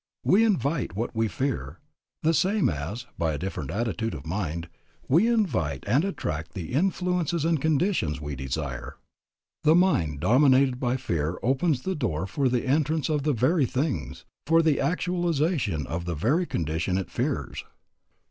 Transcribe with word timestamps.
_We 0.25 0.43
invite 0.43 0.95
what 0.95 1.15
we 1.15 1.27
fear, 1.27 1.77
the 2.23 2.33
same 2.33 2.69
as, 2.69 3.05
by 3.19 3.33
a 3.33 3.37
different 3.37 3.69
attitude 3.69 4.15
of 4.15 4.25
mind, 4.25 4.67
we 5.07 5.27
invite 5.27 5.83
and 5.85 6.03
attract 6.03 6.55
the 6.55 6.73
influences 6.73 7.45
and 7.45 7.61
conditions 7.61 8.19
we 8.19 8.35
desire_. 8.35 8.93
The 9.63 9.75
mind 9.75 10.19
dominated 10.19 10.79
by 10.79 10.97
fear 10.97 11.37
opens 11.43 11.83
the 11.83 11.93
door 11.93 12.25
for 12.25 12.49
the 12.49 12.65
entrance 12.65 13.09
of 13.09 13.21
the 13.21 13.33
very 13.33 13.67
things, 13.67 14.25
for 14.47 14.63
the 14.63 14.79
actualization 14.81 15.85
of 15.85 16.05
the 16.05 16.15
very 16.15 16.47
conditions 16.47 16.97
it 16.97 17.11
fears. 17.11 17.63